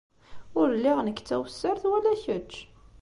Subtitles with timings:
[0.59, 2.51] Ur lliɣ nekk d tawessart wala kečč.